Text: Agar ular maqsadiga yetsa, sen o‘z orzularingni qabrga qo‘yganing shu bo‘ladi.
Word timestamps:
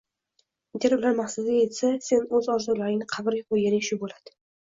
Agar 0.77 0.95
ular 0.95 1.11
maqsadiga 1.19 1.57
yetsa, 1.57 1.91
sen 2.07 2.25
o‘z 2.39 2.49
orzularingni 2.55 3.09
qabrga 3.17 3.45
qo‘yganing 3.51 3.87
shu 3.91 4.01
bo‘ladi. 4.05 4.35